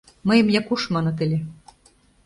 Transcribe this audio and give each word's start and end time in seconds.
Мыйым 0.27 0.47
Якуш 0.59 0.81
маныт 0.93 1.17
ыле. 1.25 1.39